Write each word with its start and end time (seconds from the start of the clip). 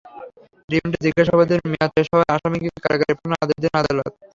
রিমান্ডে 0.69 0.97
জিজ্ঞাসাবাদের 1.05 1.59
মেয়াদ 1.65 1.91
শেষ 1.95 2.07
হওয়ায় 2.11 2.33
আসামিকে 2.35 2.69
কারাগারে 2.83 3.13
পাঠানোর 3.15 3.41
আদেশ 3.43 3.57
দেন 3.63 3.73
আদালত। 3.81 4.11